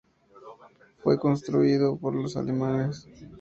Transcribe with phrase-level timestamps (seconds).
[1.03, 3.07] Fue construido por los alemanes.